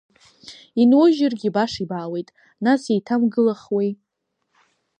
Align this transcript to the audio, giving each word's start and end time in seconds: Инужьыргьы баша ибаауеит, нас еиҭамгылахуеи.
Инужьыргьы 0.81 1.49
баша 1.55 1.79
ибаауеит, 1.83 2.29
нас 2.65 2.81
еиҭамгылахуеи. 2.93 3.89